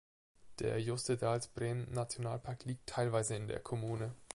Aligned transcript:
Der 0.57 0.81
Jostedalsbreen 0.81 1.91
Nationalpark 1.93 2.65
liegt 2.65 2.87
teilweise 2.89 3.35
in 3.35 3.47
der 3.47 3.59
Kommune. 3.59 4.15